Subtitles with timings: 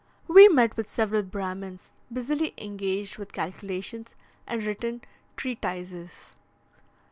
[0.27, 4.15] We met with several Brahmins busily engaged with calculations
[4.47, 5.03] and written
[5.37, 6.35] treatises.